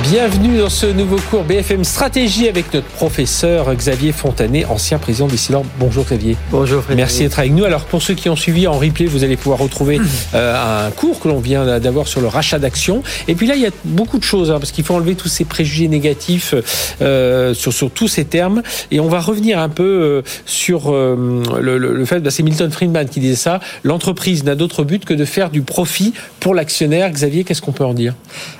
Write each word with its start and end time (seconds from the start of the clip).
Bienvenue 0.00 0.56
dans 0.56 0.70
ce 0.70 0.86
nouveau 0.86 1.18
cours 1.28 1.44
BFM 1.44 1.84
Stratégie 1.84 2.48
avec 2.48 2.72
notre 2.72 2.86
professeur 2.86 3.74
Xavier 3.74 4.12
Fontanet, 4.12 4.64
ancien 4.64 4.98
président 4.98 5.26
d'Isilor. 5.26 5.66
Bonjour 5.78 6.06
Xavier. 6.06 6.38
Bonjour 6.50 6.82
Frédéric. 6.82 6.96
Merci 6.96 7.22
d'être 7.24 7.38
avec 7.38 7.52
nous. 7.52 7.64
Alors 7.64 7.84
pour 7.84 8.00
ceux 8.00 8.14
qui 8.14 8.30
ont 8.30 8.36
suivi 8.36 8.66
en 8.66 8.72
replay, 8.72 9.04
vous 9.04 9.22
allez 9.22 9.36
pouvoir 9.36 9.58
retrouver 9.58 10.00
euh, 10.34 10.86
un 10.86 10.90
cours 10.92 11.20
que 11.20 11.28
l'on 11.28 11.40
vient 11.40 11.78
d'avoir 11.78 12.08
sur 12.08 12.22
le 12.22 12.26
rachat 12.28 12.58
d'actions. 12.58 13.02
Et 13.28 13.34
puis 13.34 13.46
là, 13.46 13.54
il 13.54 13.60
y 13.60 13.66
a 13.66 13.70
beaucoup 13.84 14.18
de 14.18 14.24
choses, 14.24 14.50
hein, 14.50 14.58
parce 14.58 14.72
qu'il 14.72 14.82
faut 14.82 14.94
enlever 14.94 15.14
tous 15.14 15.28
ces 15.28 15.44
préjugés 15.44 15.88
négatifs 15.88 16.54
euh, 17.02 17.52
sur, 17.52 17.74
sur 17.74 17.90
tous 17.90 18.08
ces 18.08 18.24
termes. 18.24 18.62
Et 18.92 18.98
on 18.98 19.08
va 19.08 19.20
revenir 19.20 19.58
un 19.58 19.68
peu 19.68 19.82
euh, 19.84 20.22
sur 20.46 20.90
le, 20.90 22.04
fait, 22.06 22.20
bah, 22.20 22.30
c'est 22.30 22.42
Milton 22.42 22.70
Friedman 22.70 23.10
qui 23.10 23.20
disait 23.20 23.36
ça, 23.36 23.60
l'entreprise 23.84 24.42
n'a 24.44 24.54
d'autre 24.54 24.84
but 24.84 25.04
que 25.04 25.12
de 25.12 25.26
faire 25.26 25.50
du 25.50 25.60
profit 25.60 26.14
pour 26.40 26.54
l'actionnaire. 26.54 27.10
Xavier, 27.10 27.44
qu'est-ce 27.44 27.60
qu'on 27.60 27.72
peut 27.72 27.84
en 27.84 27.92
dire? 27.92 28.14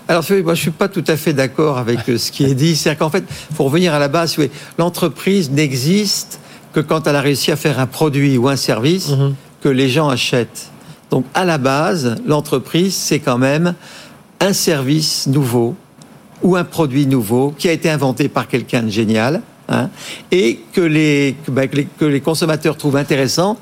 Alors 0.08 0.24
moi, 0.44 0.54
je 0.54 0.60
suis 0.60 0.70
pas 0.70 0.88
tout 0.88 1.04
à 1.08 1.16
fait 1.16 1.21
d'accord 1.30 1.78
avec 1.78 2.00
ce 2.06 2.32
qui 2.32 2.44
est 2.44 2.54
dit. 2.54 2.74
C'est-à-dire 2.76 2.98
qu'en 2.98 3.10
fait, 3.10 3.24
pour 3.54 3.66
revenir 3.66 3.94
à 3.94 3.98
la 3.98 4.08
base, 4.08 4.36
oui, 4.38 4.50
l'entreprise 4.78 5.50
n'existe 5.50 6.40
que 6.72 6.80
quand 6.80 7.06
elle 7.06 7.16
a 7.16 7.20
réussi 7.20 7.52
à 7.52 7.56
faire 7.56 7.78
un 7.78 7.86
produit 7.86 8.36
ou 8.36 8.48
un 8.48 8.56
service 8.56 9.10
mm 9.10 9.14
-hmm. 9.14 9.32
que 9.62 9.68
les 9.68 9.88
gens 9.88 10.08
achètent. 10.08 10.70
Donc, 11.10 11.24
à 11.34 11.44
la 11.44 11.58
base, 11.58 12.16
l'entreprise, 12.26 12.94
c'est 12.94 13.20
quand 13.20 13.38
même 13.38 13.74
un 14.40 14.52
service 14.52 15.26
nouveau 15.26 15.76
ou 16.42 16.56
un 16.56 16.64
produit 16.64 17.06
nouveau 17.06 17.54
qui 17.58 17.68
a 17.68 17.72
été 17.72 17.88
inventé 17.90 18.28
par 18.28 18.48
quelqu'un 18.48 18.82
de 18.82 18.90
génial 18.90 19.42
hein, 19.68 19.90
et 20.30 20.60
que 20.72 20.80
les, 20.80 21.36
bah, 21.48 21.66
que 21.68 21.76
les, 21.76 21.86
que 22.00 22.04
les 22.04 22.20
consommateurs 22.20 22.76
trouvent 22.76 22.96
intéressant 22.96 23.56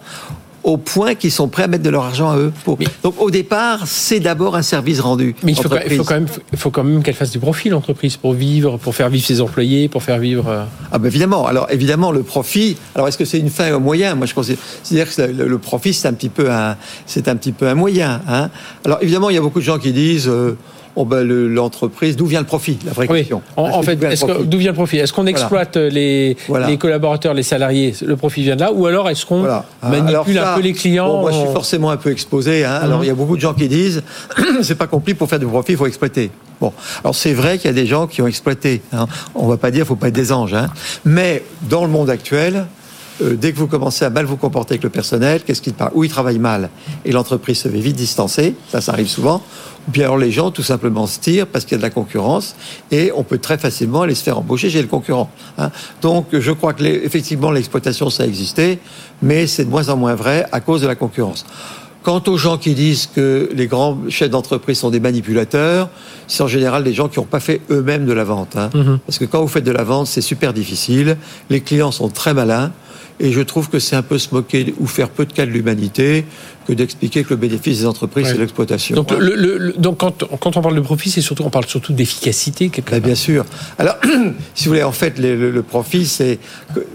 au 0.63 0.77
point 0.77 1.15
qu'ils 1.15 1.33
sont 1.33 1.49
prêts 1.49 1.65
à 1.65 1.67
mettre 1.69 1.83
de 1.83 1.91
leur 1.91 2.05
argent 2.05 2.31
à 2.31 2.37
eux. 2.37 2.53
Pour... 2.65 2.79
Mais, 2.79 2.87
Donc 3.03 3.21
au 3.21 3.31
départ, 3.31 3.87
c'est 3.87 4.21
d'abord 4.21 4.57
un 4.57 4.63
service 4.63 5.01
rendu. 5.01 5.35
Mais 5.43 5.53
il 5.53 5.57
faut, 5.57 5.69
quand 5.69 6.15
même, 6.15 6.27
il 6.53 6.59
faut 6.59 6.71
quand 6.71 6.85
même 6.85 7.03
qu'elle 7.03 7.15
fasse 7.15 7.31
du 7.31 7.39
profit 7.39 7.69
l'entreprise 7.69 8.17
pour 8.17 8.33
vivre, 8.33 8.77
pour 8.79 8.95
faire 8.95 9.09
vivre 9.09 9.25
ses 9.25 9.41
employés, 9.41 9.89
pour 9.89 10.03
faire 10.03 10.19
vivre. 10.19 10.49
Euh... 10.49 10.65
Ah 10.93 10.99
ben 10.99 11.09
évidemment. 11.09 11.47
Alors 11.47 11.67
évidemment 11.71 12.13
le 12.13 12.23
profit. 12.23 12.77
Alors 12.95 13.09
est-ce 13.09 13.19
que 13.19 13.25
c'est 13.25 13.39
une 13.39 13.51
fin 13.51 13.71
ou 13.73 13.77
un 13.77 13.79
moyen? 13.79 14.15
Moi 14.15 14.27
je 14.27 14.35
considère 14.35 15.15
que 15.15 15.23
le, 15.23 15.59
profit 15.59 15.95
c'est 15.95 16.09
un 16.09 16.13
petit 16.13 16.29
peu 16.29 16.51
un, 16.51 16.77
c'est 17.07 17.29
un 17.29 17.37
petit 17.37 17.53
peu 17.53 17.69
un 17.69 17.75
moyen. 17.75 18.21
Hein 18.29 18.51
Alors 18.85 18.99
évidemment 19.03 19.31
il 19.31 19.37
y 19.37 19.39
a 19.39 19.43
beaucoup 19.43 19.61
de 19.61 19.65
gens 19.65 19.79
qui 19.79 19.93
disent. 19.93 20.29
Euh, 20.29 20.57
Oh 20.97 21.05
ben 21.05 21.23
l'entreprise, 21.27 22.17
d'où 22.17 22.27
vient 22.27 22.41
le 22.41 22.47
profit 22.47 22.79
La 22.85 22.93
vraie 22.93 23.07
oui. 23.09 23.19
question. 23.21 23.43
En, 23.57 23.65
en 23.71 23.83
fait, 23.83 23.97
d'où 23.97 24.59
vient 24.59 24.71
le 24.71 24.77
profit 24.77 24.99
Est-ce 24.99 25.13
qu'on 25.13 25.27
exploite 25.27 25.77
voilà. 25.77 25.91
les, 25.91 26.37
voilà. 26.49 26.67
les 26.69 26.77
collaborateurs, 26.79 27.35
les 27.35 27.43
salariés 27.43 27.95
Le 28.05 28.17
profit 28.17 28.43
vient 28.43 28.57
de 28.57 28.61
là 28.61 28.73
Ou 28.73 28.87
alors 28.87 29.09
est-ce 29.09 29.25
qu'on 29.25 29.41
voilà. 29.41 29.65
manipule 29.83 30.35
ça, 30.35 30.53
un 30.53 30.57
peu 30.57 30.63
les 30.63 30.73
clients 30.73 31.09
bon, 31.09 31.21
Moi, 31.23 31.31
je 31.33 31.39
suis 31.39 31.53
forcément 31.53 31.91
un 31.91 31.97
peu 31.97 32.11
exposé. 32.11 32.65
Hein. 32.65 32.81
Alors, 32.83 32.99
mm 32.99 33.03
-hmm. 33.03 33.05
il 33.05 33.09
y 33.09 33.11
a 33.11 33.15
beaucoup 33.15 33.37
de 33.37 33.41
gens 33.41 33.55
qui 33.55 33.69
disent 33.69 34.03
c'est 34.63 34.79
pas 34.79 34.89
compris 34.89 35.15
pour 35.15 35.29
faire 35.29 35.39
du 35.39 35.47
profit, 35.47 35.73
il 35.73 35.79
faut 35.79 35.87
exploiter. 35.87 36.31
Bon, 36.61 36.73
alors 37.03 37.15
c'est 37.15 37.33
vrai 37.33 37.57
qu'il 37.57 37.69
y 37.71 37.75
a 37.77 37.81
des 37.83 37.87
gens 37.87 38.07
qui 38.07 38.21
ont 38.23 38.27
exploité. 38.27 38.83
Hein. 38.93 39.07
On 39.35 39.47
va 39.47 39.57
pas 39.57 39.71
dire, 39.71 39.87
faut 39.87 39.97
pas 39.97 40.09
être 40.09 40.21
des 40.25 40.31
anges. 40.33 40.55
Hein. 40.55 40.69
Mais 41.05 41.43
dans 41.71 41.85
le 41.87 41.91
monde 41.91 42.11
actuel, 42.11 42.67
euh, 43.23 43.37
dès 43.37 43.53
que 43.53 43.59
vous 43.59 43.67
commencez 43.67 44.05
à 44.05 44.11
mal 44.11 44.25
vous 44.25 44.37
comporter 44.37 44.75
avec 44.75 44.83
le 44.83 44.91
personnel, 44.91 45.43
qu'est-ce 45.45 45.63
qui 45.63 45.73
Ou 45.95 46.05
il 46.05 46.11
travaille 46.11 46.39
mal 46.39 46.71
et 47.05 47.13
l'entreprise 47.13 47.59
se 47.59 47.69
fait 47.69 47.81
vite 47.81 47.97
distancer, 47.97 48.55
ça, 48.69 48.81
ça 48.81 48.93
arrive 48.93 49.09
souvent. 49.09 49.43
Ou 49.89 49.91
bien 49.91 50.05
alors 50.05 50.19
les 50.19 50.31
gens 50.31 50.51
tout 50.51 50.63
simplement 50.63 51.07
se 51.07 51.19
tirent 51.19 51.47
parce 51.47 51.65
qu'il 51.65 51.73
y 51.73 51.75
a 51.77 51.79
de 51.79 51.83
la 51.83 51.91
concurrence 51.91 52.55
et 52.91 53.13
on 53.15 53.23
peut 53.23 53.39
très 53.39 53.59
facilement 53.59 54.03
aller 54.03 54.15
se 54.15 54.23
faire 54.23 54.39
embaucher 54.39 54.71
chez 54.71 54.83
le 54.83 54.89
concurrent. 54.89 55.31
Hein. 55.59 55.71
Donc 56.03 56.27
je 56.33 56.53
crois 56.53 56.75
que 56.75 56.83
les, 56.83 56.95
effectivement 57.05 57.51
l'exploitation 57.51 58.11
ça 58.11 58.25
a 58.25 58.27
existé, 58.27 58.79
mais 59.23 59.47
c'est 59.47 59.65
de 59.65 59.71
moins 59.71 59.89
en 59.89 59.97
moins 59.97 60.15
vrai 60.15 60.47
à 60.53 60.61
cause 60.61 60.83
de 60.83 60.87
la 60.87 60.95
concurrence. 60.95 61.47
Quant 62.03 62.23
aux 62.29 62.39
gens 62.39 62.57
qui 62.57 62.75
disent 62.75 63.09
que 63.15 63.51
les 63.53 63.67
grands 63.67 63.99
chefs 64.09 64.31
d'entreprise 64.31 64.79
sont 64.79 64.91
des 64.91 65.01
manipulateurs, 65.01 65.91
c'est 66.29 66.43
en 66.43 66.49
général 66.49 66.83
des 66.83 66.95
gens 66.95 67.09
qui 67.09 67.19
n'ont 67.19 67.27
pas 67.27 67.41
fait 67.41 67.61
eux-mêmes 67.71 68.07
de 68.07 68.13
la 68.15 68.25
vente. 68.25 68.57
Hein. 68.57 68.71
Mm 68.73 68.81
-hmm. 68.81 68.99
Parce 69.07 69.19
que 69.19 69.27
quand 69.27 69.43
vous 69.43 69.49
faites 69.49 69.67
de 69.67 69.73
la 69.73 69.85
vente, 69.85 70.07
c'est 70.07 70.23
super 70.23 70.55
difficile. 70.55 71.19
Les 71.51 71.61
clients 71.61 71.93
sont 71.93 72.09
très 72.09 72.33
malins. 72.33 72.73
Et 73.19 73.33
je 73.33 73.41
trouve 73.41 73.69
que 73.69 73.79
c'est 73.79 73.97
un 73.97 74.03
peu 74.03 74.19
se 74.19 74.35
moquer 74.35 74.75
ou 74.79 74.87
faire 74.87 75.11
peu 75.11 75.27
de 75.27 75.33
cas 75.33 75.47
de 75.47 75.51
l'humanité 75.51 76.25
que 76.67 76.73
d'expliquer 76.73 77.25
que 77.25 77.31
le 77.31 77.37
bénéfice 77.37 77.81
des 77.81 77.87
entreprises, 77.87 78.27
ouais. 78.27 78.33
c'est 78.33 78.39
l'exploitation. 78.39 78.95
Donc, 78.95 79.11
le, 79.11 79.35
le, 79.35 79.59
le, 79.59 79.73
donc 79.75 79.99
quand, 79.99 80.25
quand, 80.39 80.57
on 80.57 80.63
parle 80.63 80.77
de 80.77 80.81
profit, 80.81 81.11
c'est 81.11 81.21
surtout, 81.21 81.43
on 81.45 81.51
parle 81.51 81.67
surtout 81.67 81.93
d'efficacité. 81.93 82.71
Ben, 82.91 83.01
bien 83.01 83.15
sûr. 83.15 83.45
Alors, 83.79 83.97
si 84.55 84.65
vous 84.65 84.71
voulez, 84.71 84.83
en 84.83 84.93
fait, 84.93 85.19
le, 85.19 85.63
profit, 85.63 86.07
c'est 86.07 86.39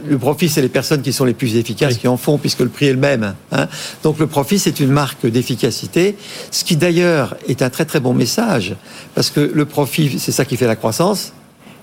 le 0.07 0.17
profit, 0.17 0.49
c'est 0.49 0.61
les 0.61 0.69
personnes 0.69 1.01
qui 1.01 1.13
sont 1.13 1.25
les 1.25 1.33
plus 1.33 1.55
efficaces 1.57 1.93
oui. 1.93 1.99
qui 1.99 2.07
en 2.07 2.17
font, 2.17 2.37
puisque 2.37 2.61
le 2.61 2.69
prix 2.69 2.87
est 2.87 2.93
le 2.93 2.99
même. 2.99 3.35
Hein. 3.51 3.67
Donc, 4.03 4.19
le 4.19 4.27
profit, 4.27 4.59
c'est 4.59 4.79
une 4.79 4.91
marque 4.91 5.25
d'efficacité, 5.25 6.15
ce 6.51 6.63
qui 6.63 6.75
d'ailleurs 6.75 7.35
est 7.47 7.61
un 7.61 7.69
très 7.69 7.85
très 7.85 7.99
bon 7.99 8.13
message, 8.13 8.75
parce 9.13 9.29
que 9.29 9.39
le 9.39 9.65
profit, 9.65 10.19
c'est 10.19 10.31
ça 10.31 10.45
qui 10.45 10.57
fait 10.57 10.67
la 10.67 10.75
croissance. 10.75 11.33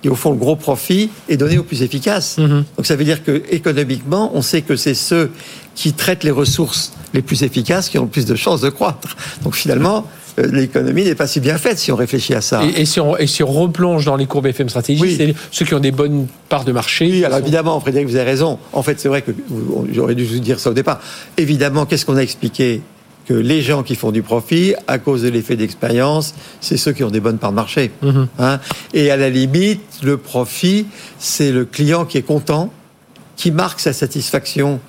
Et 0.04 0.08
au 0.08 0.14
fond, 0.14 0.30
le 0.32 0.36
gros 0.36 0.56
profit 0.56 1.10
est 1.28 1.36
donné 1.36 1.58
aux 1.58 1.62
plus 1.62 1.82
efficaces. 1.82 2.36
-hmm. 2.38 2.64
Donc 2.76 2.86
ça 2.86 2.96
veut 2.96 3.04
dire 3.04 3.22
que 3.22 3.42
économiquement, 3.50 4.30
on 4.34 4.42
sait 4.42 4.62
que 4.62 4.76
c'est 4.76 4.94
ceux 4.94 5.30
qui 5.74 5.92
traitent 5.92 6.24
les 6.24 6.30
ressources 6.42 6.92
les 7.14 7.22
plus 7.22 7.42
efficaces 7.42 7.88
qui 7.88 7.98
ont 7.98 8.02
le 8.02 8.08
plus 8.08 8.26
de 8.26 8.34
chances 8.34 8.60
de 8.60 8.70
croître. 8.70 9.16
Donc 9.44 9.54
finalement, 9.54 10.06
euh, 10.38 10.46
l'économie 10.50 11.04
n'est 11.04 11.14
pas 11.14 11.26
si 11.26 11.40
bien 11.40 11.58
faite 11.58 11.78
si 11.78 11.92
on 11.92 11.96
réfléchit 11.96 12.34
à 12.34 12.40
ça. 12.40 12.62
Et, 12.64 12.82
et, 12.82 12.86
si, 12.86 13.00
on, 13.00 13.16
et 13.16 13.26
si 13.26 13.42
on 13.42 13.52
replonge 13.62 14.04
dans 14.04 14.16
les 14.16 14.26
courbes 14.26 14.46
FM 14.46 14.68
stratégie, 14.68 15.00
oui. 15.02 15.14
c'est 15.16 15.34
ceux 15.50 15.64
qui 15.64 15.74
ont 15.74 15.80
des 15.80 15.92
bonnes 15.92 16.26
parts 16.48 16.64
de 16.64 16.72
marché. 16.72 17.06
Oui, 17.06 17.24
alors 17.24 17.38
sont... 17.38 17.44
évidemment, 17.44 17.80
Frédéric, 17.80 18.08
vous 18.08 18.16
avez 18.16 18.30
raison. 18.30 18.58
En 18.72 18.82
fait, 18.82 18.98
c'est 18.98 19.08
vrai 19.08 19.22
que 19.22 19.32
j'aurais 19.92 20.14
dû 20.14 20.24
vous 20.24 20.38
dire 20.38 20.58
ça 20.58 20.70
au 20.70 20.74
départ. 20.74 21.00
Évidemment, 21.36 21.86
qu'est-ce 21.86 22.06
qu'on 22.06 22.16
a 22.16 22.22
expliqué 22.22 22.80
que 23.26 23.34
les 23.34 23.62
gens 23.62 23.82
qui 23.82 23.94
font 23.94 24.10
du 24.10 24.22
profit, 24.22 24.74
à 24.86 24.98
cause 24.98 25.22
de 25.22 25.28
l'effet 25.28 25.56
d'expérience, 25.56 26.34
c'est 26.60 26.76
ceux 26.76 26.92
qui 26.92 27.04
ont 27.04 27.10
des 27.10 27.20
bonnes 27.20 27.38
parts 27.38 27.50
de 27.50 27.56
marché. 27.56 27.90
Mmh. 28.02 28.22
Hein 28.38 28.60
et 28.94 29.10
à 29.10 29.16
la 29.16 29.30
limite, 29.30 30.00
le 30.02 30.16
profit, 30.16 30.86
c'est 31.18 31.52
le 31.52 31.64
client 31.64 32.04
qui 32.04 32.18
est 32.18 32.22
content, 32.22 32.72
qui 33.36 33.50
marque 33.50 33.80
sa 33.80 33.92
satisfaction 33.92 34.80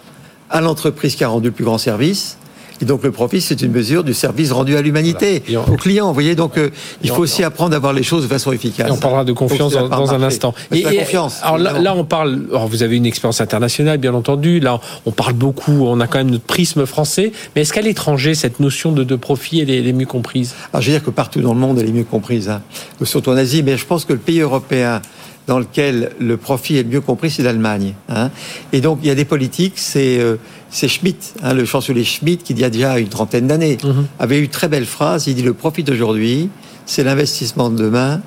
à 0.49 0.61
l'entreprise 0.61 1.15
qui 1.15 1.23
a 1.23 1.27
rendu 1.27 1.47
le 1.47 1.53
plus 1.53 1.65
grand 1.65 1.77
service. 1.77 2.37
Et 2.83 2.85
donc 2.85 3.01
le 3.01 3.11
profit, 3.11 3.39
c'est 3.39 3.61
une 3.61 3.71
mesure 3.71 4.03
du 4.03 4.13
service 4.13 4.51
rendu 4.51 4.75
à 4.75 4.81
l'humanité, 4.81 5.41
voilà. 5.47 5.69
au 5.69 5.77
client. 5.77 6.07
Vous 6.07 6.13
voyez, 6.13 6.35
donc 6.35 6.57
euh, 6.57 6.69
il 7.01 7.11
faut 7.11 7.21
aussi 7.21 7.41
apprendre 7.41 7.73
à 7.73 7.79
voir 7.79 7.93
les 7.93 8.03
choses 8.03 8.23
de 8.23 8.27
façon 8.27 8.51
efficace. 8.51 8.89
Et 8.89 8.91
on 8.91 8.97
parlera 8.97 9.23
de 9.23 9.31
confiance 9.31 9.71
dans, 9.71 9.87
dans 9.87 10.13
un 10.13 10.21
instant. 10.21 10.53
Et, 10.73 10.79
et, 10.79 10.97
confiance. 10.97 11.39
Alors 11.43 11.57
là, 11.59 11.79
là, 11.79 11.95
on 11.95 12.03
parle. 12.03 12.41
Alors 12.49 12.67
vous 12.67 12.83
avez 12.83 12.97
une 12.97 13.05
expérience 13.05 13.39
internationale, 13.39 13.99
bien 13.99 14.13
entendu. 14.13 14.59
Là, 14.59 14.81
on 15.05 15.11
parle 15.11 15.31
beaucoup. 15.31 15.85
On 15.85 16.01
a 16.01 16.07
quand 16.07 16.17
même 16.17 16.31
notre 16.31 16.43
prisme 16.43 16.85
français. 16.85 17.31
Mais 17.55 17.61
est-ce 17.61 17.71
qu'à 17.71 17.81
l'étranger, 17.81 18.35
cette 18.35 18.59
notion 18.59 18.91
de, 18.91 19.05
de 19.05 19.15
profit, 19.15 19.61
elle 19.61 19.69
est, 19.69 19.77
elle 19.77 19.87
est, 19.87 19.93
mieux 19.93 20.05
comprise? 20.05 20.53
Alors 20.73 20.81
je 20.81 20.91
veux 20.91 20.97
dire 20.97 21.05
que 21.05 21.09
partout 21.09 21.39
dans 21.39 21.53
le 21.53 21.59
monde, 21.61 21.79
elle 21.79 21.87
est 21.87 21.93
mieux 21.93 22.03
comprise. 22.03 22.49
Hein. 22.49 22.61
Surtout 23.03 23.29
en 23.29 23.37
Asie, 23.37 23.63
mais 23.63 23.77
je 23.77 23.85
pense 23.85 24.03
que 24.03 24.11
le 24.11 24.19
pays 24.19 24.41
européen 24.41 25.01
dans 25.47 25.59
lequel 25.59 26.11
le 26.19 26.37
profit 26.37 26.77
est 26.77 26.83
mieux 26.83 27.01
compris, 27.01 27.29
c'est 27.29 27.43
l'Allemagne. 27.43 27.93
Hein. 28.09 28.29
Et 28.71 28.81
donc, 28.81 28.99
il 29.01 29.07
y 29.07 29.11
a 29.11 29.15
des 29.15 29.25
politiques, 29.25 29.73
c'est 29.75 30.19
euh, 30.19 30.37
Schmitt, 30.71 31.33
hein, 31.43 31.53
le 31.53 31.65
chancelier 31.65 32.03
Schmitt, 32.03 32.43
qui 32.43 32.53
il 32.53 32.59
y 32.59 32.63
a 32.63 32.69
déjà 32.69 32.97
une 32.99 33.09
trentaine 33.09 33.47
d'années, 33.47 33.77
mm 33.83 33.89
-hmm. 33.89 34.05
avait 34.19 34.37
eu 34.39 34.43
une 34.43 34.49
très 34.59 34.69
belle 34.69 34.85
phrase, 34.85 35.27
il 35.27 35.35
dit 35.35 35.43
le 35.43 35.53
profit 35.53 35.83
d'aujourd'hui, 35.83 36.49
c'est 36.85 37.03
l'investissement 37.03 37.69
de 37.69 37.77
demain 37.83 38.21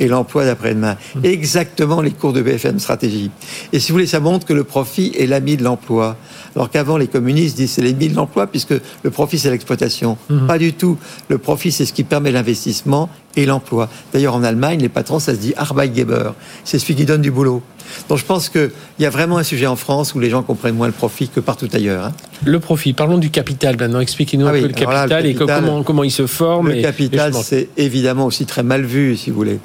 et 0.00 0.08
l'emploi 0.08 0.44
d'après-demain. 0.44 0.96
Exactement 1.22 2.00
les 2.00 2.10
cours 2.10 2.32
de 2.32 2.42
BFM 2.42 2.78
Stratégie. 2.78 3.30
Et 3.72 3.80
si 3.80 3.90
vous 3.90 3.96
voulez, 3.96 4.06
ça 4.06 4.20
montre 4.20 4.46
que 4.46 4.52
le 4.52 4.64
profit 4.64 5.12
est 5.18 5.26
l'ami 5.26 5.56
de 5.56 5.64
l'emploi. 5.64 6.16
Alors 6.54 6.70
qu'avant, 6.70 6.96
les 6.96 7.06
communistes 7.06 7.56
disent 7.56 7.72
c'est 7.72 7.82
l'ennemi 7.82 8.08
de 8.08 8.16
l'emploi 8.16 8.46
puisque 8.46 8.74
le 9.02 9.10
profit, 9.10 9.38
c'est 9.38 9.50
l'exploitation. 9.50 10.18
Mmh. 10.28 10.46
Pas 10.46 10.58
du 10.58 10.72
tout. 10.72 10.98
Le 11.28 11.38
profit, 11.38 11.72
c'est 11.72 11.86
ce 11.86 11.92
qui 11.92 12.04
permet 12.04 12.32
l'investissement 12.32 13.08
et 13.36 13.46
l'emploi. 13.46 13.88
D'ailleurs, 14.12 14.34
en 14.34 14.42
Allemagne, 14.42 14.80
les 14.80 14.88
patrons, 14.88 15.18
ça 15.18 15.34
se 15.34 15.38
dit 15.38 15.54
Arbeitgeber. 15.56 16.30
C'est 16.64 16.78
celui 16.78 16.94
qui 16.94 17.04
donne 17.04 17.22
du 17.22 17.30
boulot. 17.30 17.62
Donc 18.08 18.18
je 18.18 18.24
pense 18.24 18.48
qu'il 18.48 18.70
y 18.98 19.06
a 19.06 19.10
vraiment 19.10 19.38
un 19.38 19.42
sujet 19.42 19.66
en 19.66 19.76
France 19.76 20.14
où 20.14 20.20
les 20.20 20.30
gens 20.30 20.42
comprennent 20.42 20.76
moins 20.76 20.86
le 20.86 20.92
profit 20.92 21.28
que 21.28 21.40
partout 21.40 21.68
ailleurs. 21.72 22.06
Hein. 22.06 22.12
Le 22.44 22.60
profit, 22.60 22.92
parlons 22.92 23.18
du 23.18 23.30
capital 23.30 23.76
maintenant. 23.78 24.00
Expliquez-nous 24.00 24.46
ah 24.46 24.50
un 24.50 24.52
oui, 24.54 24.60
peu 24.62 24.66
le 24.68 24.72
capital, 24.72 25.08
là, 25.08 25.20
le 25.20 25.28
capital 25.32 25.56
et 25.58 25.62
comment, 25.62 25.82
comment 25.82 26.04
il 26.04 26.10
se 26.10 26.26
forme. 26.26 26.68
Le 26.68 26.78
et, 26.78 26.82
capital, 26.82 27.32
c'est 27.34 27.68
évidemment 27.76 28.26
aussi 28.26 28.46
très 28.46 28.62
mal 28.62 28.84
vu, 28.84 29.16
si 29.16 29.30
vous 29.30 29.36
voulez. 29.36 29.58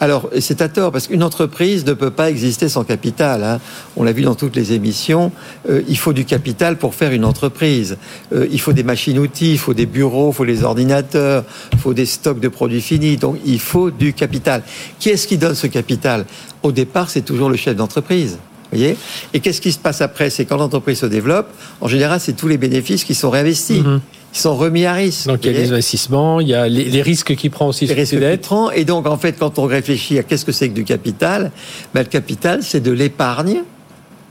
Alors, 0.00 0.30
c'est 0.40 0.62
à 0.62 0.68
tort, 0.68 0.92
parce 0.92 1.08
qu'une 1.08 1.22
entreprise 1.22 1.84
ne 1.84 1.92
peut 1.92 2.10
pas 2.10 2.30
exister 2.30 2.68
sans 2.68 2.84
capital. 2.84 3.42
Hein. 3.42 3.60
On 3.96 4.04
l'a 4.04 4.12
vu 4.12 4.22
dans 4.22 4.36
toutes 4.36 4.54
les 4.54 4.72
émissions. 4.72 5.32
Euh, 5.68 5.82
il 5.88 5.98
faut 5.98 6.12
du 6.12 6.24
capital 6.24 6.76
pour 6.78 6.94
faire 6.94 7.12
une 7.12 7.24
entreprise. 7.24 7.96
Euh, 8.32 8.46
il 8.50 8.60
faut 8.60 8.72
des 8.72 8.84
machines-outils, 8.84 9.52
il 9.52 9.58
faut 9.58 9.74
des 9.74 9.86
bureaux, 9.86 10.30
il 10.30 10.34
faut 10.34 10.44
les 10.44 10.62
ordinateurs, 10.62 11.44
il 11.72 11.78
faut 11.78 11.94
des 11.94 12.06
stocks 12.06 12.40
de 12.40 12.48
produits 12.48 12.80
finis. 12.80 13.16
Donc, 13.16 13.38
il 13.44 13.58
faut 13.58 13.90
du 13.90 14.12
capital. 14.12 14.62
Qui 15.00 15.10
est-ce 15.10 15.26
qui 15.26 15.36
donne 15.36 15.54
ce 15.54 15.66
capital? 15.66 16.26
Au 16.62 16.70
départ, 16.70 17.10
c'est 17.10 17.22
toujours 17.22 17.50
le 17.50 17.56
chef 17.56 17.74
d'entreprise. 17.74 18.38
Voyez? 18.70 18.96
Et 19.32 19.40
qu'est-ce 19.40 19.60
qui 19.60 19.72
se 19.72 19.78
passe 19.78 20.00
après? 20.00 20.30
C'est 20.30 20.44
quand 20.44 20.58
l'entreprise 20.58 20.98
se 20.98 21.06
développe, 21.06 21.48
en 21.80 21.88
général, 21.88 22.20
c'est 22.20 22.34
tous 22.34 22.48
les 22.48 22.58
bénéfices 22.58 23.02
qui 23.02 23.14
sont 23.14 23.30
réinvestis. 23.30 23.80
Mm 23.80 23.96
-hmm 23.96 24.17
qui 24.32 24.40
sont 24.40 24.56
remis 24.56 24.84
à 24.84 24.92
risque. 24.92 25.26
Donc 25.26 25.44
il 25.44 25.52
y 25.52 25.56
a 25.56 25.58
les 25.58 25.72
investissements, 25.72 26.40
il 26.40 26.48
y 26.48 26.54
a 26.54 26.68
les, 26.68 26.84
les 26.84 27.02
risques 27.02 27.34
qu'il 27.34 27.50
prend 27.50 27.68
aussi. 27.68 27.86
Les 27.86 27.94
risques 27.94 28.18
qu'il 28.18 28.38
prend. 28.38 28.70
Et 28.70 28.84
donc 28.84 29.06
en 29.06 29.16
fait, 29.16 29.32
quand 29.38 29.58
on 29.58 29.64
réfléchit 29.64 30.18
à 30.18 30.22
qu'est-ce 30.22 30.44
que 30.44 30.52
c'est 30.52 30.68
que 30.68 30.74
du 30.74 30.84
capital, 30.84 31.50
ben, 31.94 32.00
le 32.02 32.08
capital, 32.08 32.62
c'est 32.62 32.80
de 32.80 32.92
l'épargne 32.92 33.62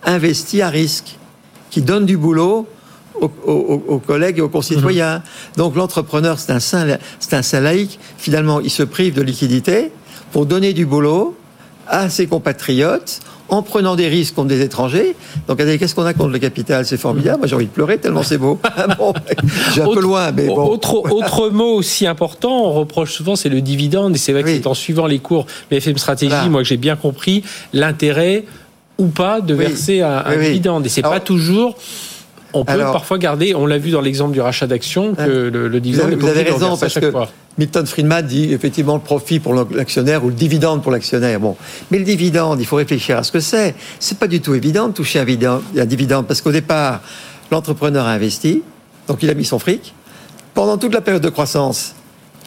investie 0.04 0.62
à 0.62 0.70
risque. 0.70 1.18
qui 1.70 1.82
donne 1.82 2.06
du 2.06 2.16
boulot 2.16 2.66
aux, 3.20 3.26
aux- 3.46 3.84
aux 3.88 4.00
collègues 4.00 4.38
et 4.38 4.42
aux 4.42 4.48
concitoyens. 4.50 5.22
Donc 5.58 5.76
l'entrepreneur, 5.76 6.40
c'est 6.40 6.54
un 6.54 6.62
saint, 6.62 6.98
c'est 7.20 7.34
un 7.36 7.42
saint 7.42 7.60
laïque. 7.60 8.00
Finalement, 8.18 8.62
il 8.62 8.70
se 8.70 8.84
prive 8.84 9.14
de 9.16 9.22
liquidité 9.22 9.92
pour 10.32 10.46
donner 10.46 10.72
du 10.74 10.86
boulot 10.86 11.36
à 11.90 12.10
ses 12.10 12.28
compatriotes 12.28 13.20
en 13.50 13.62
prenant 13.62 13.96
des 13.96 14.08
risques 14.10 14.36
contre 14.36 14.50
des 14.50 14.62
étrangers. 14.62 15.16
Donc, 15.48 15.58
qu'est-ce 15.58 15.96
qu'on 15.96 16.06
a 16.06 16.14
contre 16.14 16.32
le 16.34 16.40
capital? 16.40 16.86
C'est 16.86 16.98
formidable. 16.98 17.40
Moi, 17.40 17.48
j'ai 17.48 17.56
envie 17.56 17.66
de 17.66 17.72
pleurer 17.72 17.98
tellement 17.98 18.24
c'est 18.24 18.38
beau. 18.38 18.60
bon, 18.98 19.14
j'ai 19.74 19.82
un 19.82 19.86
peu 19.86 19.92
Autre- 19.92 20.02
loin, 20.02 20.32
mais 20.34 20.48
bon. 20.48 20.58
Autre, 20.68 20.96
autre 21.12 21.50
mot 21.50 21.74
aussi 21.76 22.06
important, 22.06 22.66
on 22.66 22.74
reproche 22.74 23.14
souvent, 23.14 23.36
c'est 23.38 23.48
le 23.50 23.62
dividende. 23.62 24.16
Et 24.16 24.20
c'est 24.20 24.34
vrai 24.34 24.44
que 24.44 24.48
Oui. 24.50 24.60
c'est 24.62 24.68
en 24.68 24.74
suivant 24.74 25.08
les 25.08 25.20
cours 25.20 25.46
BFM 25.72 25.98
Stratégie, 25.98 26.50
moi 26.50 26.62
que 26.62 26.68
j'ai 26.68 26.76
bien 26.78 26.98
compris 26.98 27.44
l'intérêt 27.72 28.44
ou 28.98 29.08
pas 29.08 29.40
de 29.40 29.54
Oui. 29.54 29.66
verser 29.66 30.02
un, 30.02 30.24
un 30.26 30.38
Oui, 30.38 30.46
dividende. 30.48 30.86
Et 30.86 30.90
c'est 30.90 31.02
pas 31.02 31.20
toujours. 31.22 31.78
On 32.60 32.66
peut 32.66 32.74
Alors- 32.74 32.92
parfois 32.92 33.18
garder, 33.18 33.54
on 33.56 33.66
l'a 33.66 33.78
vu 33.78 33.92
dans 33.92 34.02
l'exemple 34.02 34.34
du 34.34 34.42
rachat 34.42 34.68
d'actions, 34.68 35.16
que 35.16 35.22
le, 35.22 35.50
le 35.50 35.70
Vous 35.70 35.80
dividende 35.80 36.08
avez, 36.08 36.16
vous 36.16 36.28
avez 36.28 36.44
raison, 36.44 36.78
parce 36.78 37.00
que 37.00 37.12
fois. 37.12 37.30
Milton 37.58 37.86
Friedman 37.88 38.26
dit 38.26 38.54
effectivement 38.54 38.96
le 38.96 39.02
profit 39.02 39.40
pour 39.40 39.54
l'actionnaire 39.54 40.24
ou 40.24 40.28
le 40.30 40.36
dividende 40.36 40.84
pour 40.84 40.92
l'actionnaire. 40.92 41.40
Bon, 41.40 41.56
mais 41.90 41.98
le 41.98 42.04
dividende, 42.06 42.60
il 42.60 42.66
faut 42.66 42.76
réfléchir 42.76 43.18
à 43.18 43.24
ce 43.24 43.32
que 43.32 43.40
c'est. 43.40 43.74
C'est 44.00 44.20
pas 44.20 44.28
du 44.28 44.42
tout 44.42 44.54
évident 44.54 44.90
de 44.90 44.94
toucher 44.94 45.20
un 45.20 45.26
dividende, 45.26 45.62
un 45.78 45.86
dividende 45.86 46.28
parce 46.28 46.42
qu'au 46.42 46.52
départ, 46.52 47.02
l'entrepreneur 47.52 48.06
a 48.06 48.12
investi, 48.12 48.62
donc 49.08 49.24
il 49.24 49.30
a 49.30 49.34
mis 49.34 49.46
son 49.46 49.58
fric. 49.60 49.94
Pendant 50.54 50.78
toute 50.78 50.94
la 50.94 51.02
période 51.02 51.24
de 51.24 51.30
croissance, 51.30 51.96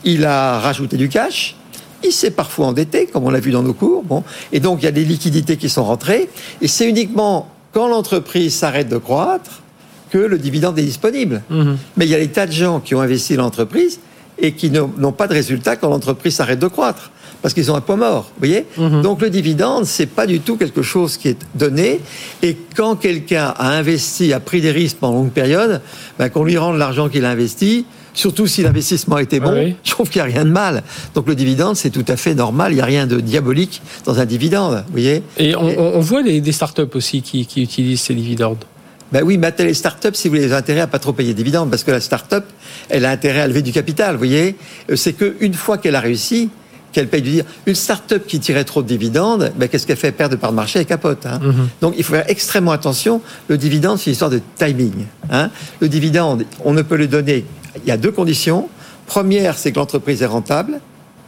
il 0.05 0.25
a 0.25 0.59
rajouté 0.61 0.97
du 0.97 1.09
cash. 1.09 1.57
Il 2.03 2.13
s'est 2.13 2.31
parfois 2.31 2.67
endetté, 2.67 3.07
comme 3.07 3.25
on 3.25 3.31
l'a 3.31 3.41
vu 3.41 3.51
dans 3.51 3.63
nos 3.63 3.75
cours. 3.75 4.03
Bon, 4.05 4.23
et 4.53 4.61
donc 4.61 4.79
il 4.81 4.85
y 4.85 4.89
a 4.89 4.93
des 4.93 5.05
liquidités 5.05 5.57
qui 5.57 5.69
sont 5.69 5.85
rentrées. 5.85 6.31
Et 6.63 6.69
c'est 6.69 6.89
uniquement 6.89 7.49
quand 7.73 7.89
l'entreprise 7.89 8.55
s'arrête 8.55 8.89
de 8.89 8.97
croître 8.97 9.63
que 10.11 10.19
le 10.19 10.39
dividende 10.39 10.79
est 10.79 10.83
disponible. 10.83 11.43
Mhm. 11.51 11.77
Mais 11.97 12.05
il 12.07 12.11
y 12.11 12.15
a 12.15 12.19
des 12.19 12.29
tas 12.29 12.47
de 12.47 12.53
gens 12.53 12.81
qui 12.81 12.95
ont 12.95 13.01
investi 13.01 13.37
dans 13.37 13.43
l'entreprise 13.45 14.01
et 14.39 14.53
qui 14.53 14.71
n'ont 14.71 15.13
pas 15.13 15.27
de 15.29 15.35
résultat 15.35 15.77
quand 15.77 15.89
l'entreprise 15.89 16.35
s'arrête 16.35 16.59
de 16.59 16.69
croître. 16.69 17.11
Parce 17.43 17.55
qu'ils 17.55 17.71
ont 17.73 17.75
un 17.75 17.81
point 17.81 17.97
mort, 17.97 18.25
vous 18.35 18.47
voyez 18.47 18.67
Mhm. 18.77 19.01
Donc 19.03 19.23
le 19.23 19.31
dividende, 19.31 19.87
c'est 19.87 20.07
pas 20.07 20.27
du 20.27 20.41
tout 20.41 20.57
quelque 20.57 20.83
chose 20.83 21.17
qui 21.17 21.29
est 21.29 21.39
donné. 21.55 22.01
Et 22.43 22.57
quand 22.77 22.97
quelqu'un 22.97 23.55
a 23.57 23.71
investi, 23.79 24.33
a 24.35 24.41
pris 24.41 24.61
des 24.61 24.71
risques 24.71 24.99
pendant 25.01 25.15
une 25.19 25.23
longue 25.25 25.33
période, 25.33 25.81
ben, 26.19 26.29
qu'on 26.29 26.45
lui 26.45 26.59
rende 26.59 26.77
l'argent 26.77 27.09
qu'il 27.09 27.25
a 27.25 27.31
investi, 27.31 27.87
surtout 28.13 28.47
si 28.47 28.63
l'investissement 28.63 29.17
était 29.19 29.41
bon, 29.41 29.55
Oui. 29.55 29.75
je 29.85 29.91
trouve 29.91 30.11
qu'il 30.11 30.21
n'y 30.23 30.29
a 30.29 30.33
rien 30.35 30.45
de 30.45 30.51
mal. 30.51 30.83
Donc 31.15 31.29
le 31.29 31.35
dividende, 31.35 31.77
c'est 31.77 31.89
tout 31.91 32.05
à 32.09 32.17
fait 32.17 32.35
normal. 32.35 32.73
Il 32.73 32.77
n'y 32.77 32.83
a 32.83 32.87
rien 32.87 33.07
de 33.07 33.21
diabolique 33.21 33.81
dans 34.05 34.19
un 34.19 34.27
dividende, 34.27 34.85
vous 34.89 34.93
voyez 34.93 35.23
Et 35.39 35.57
on, 35.57 36.01
voit 36.01 36.23
des, 36.23 36.43
des 36.43 36.53
startups 36.53 36.83
aussi 36.95 37.23
qui, 37.23 37.47
qui 37.47 37.63
utilisent 37.63 38.03
ces 38.03 38.15
dividendes. 38.15 38.65
Ben 39.13 39.23
oui, 39.25 39.39
mais 39.39 39.53
les 39.59 39.75
startups, 39.75 40.09
si 40.15 40.29
vous 40.29 40.37
voulez, 40.37 40.53
intérêt 40.53 40.81
à 40.81 40.87
pas 40.87 40.99
trop 41.01 41.13
payer 41.13 41.33
de 41.33 41.37
dividendes, 41.37 41.69
parce 41.71 41.83
que 41.85 41.91
la 41.91 42.01
startup, 42.01 42.45
elle 42.89 43.05
a 43.05 43.11
intérêt 43.11 43.41
à 43.41 43.47
lever 43.49 43.63
du 43.63 43.73
capital, 43.73 44.13
vous 44.13 44.19
voyez. 44.19 44.57
Euh, 44.91 44.97
C'est 44.97 45.15
qu'une 45.15 45.55
fois 45.55 45.79
qu'elle 45.79 45.97
a 45.97 46.01
réussi, 46.01 46.51
qu'elle 46.93 47.09
paye 47.09 47.23
du 47.23 47.31
dividende. 47.31 47.53
Une 47.67 47.75
startup 47.75 48.27
qui 48.27 48.41
tirait 48.41 48.65
trop 48.65 48.83
de 48.83 48.89
dividendes, 48.89 49.53
ben 49.57 49.69
qu'est-ce 49.69 49.87
qu'elle 49.87 49.97
fait? 49.97 50.13
Perdre 50.13 50.37
de 50.37 50.41
part 50.41 50.51
de 50.51 50.57
marché, 50.57 50.79
elle 50.81 50.87
capote. 50.87 51.25
hein. 51.27 51.41
Donc 51.81 51.95
il 51.97 52.05
faut 52.05 52.15
faire 52.15 52.29
extrêmement 52.29 52.73
attention. 52.73 53.21
Le 53.49 53.57
dividende, 53.59 53.99
c'est 53.99 54.07
une 54.07 54.13
histoire 54.13 54.31
de 54.31 54.41
timing. 54.57 55.07
hein. 55.31 55.51
Le 55.81 55.89
dividende, 55.89 56.45
on 56.65 56.73
ne 56.73 56.83
peut 56.83 56.97
le 56.97 57.07
donner. 57.07 57.45
Il 57.85 57.89
y 57.89 57.93
a 57.93 57.97
deux 57.97 58.11
conditions. 58.11 58.69
Première, 59.07 59.57
c'est 59.59 59.73
que 59.73 59.79
l'entreprise 59.79 60.23
est 60.23 60.27
rentable, 60.27 60.81